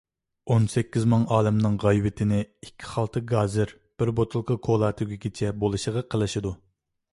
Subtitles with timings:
[0.53, 6.57] ئون سەككىز مىڭ ئالەمنىڭ غەيۋىتىنى ئىككى خالتا گازىر، بىر بوتۇلكا كولا تۈگىگىچە بولىشىغا قىلىشىدۇ.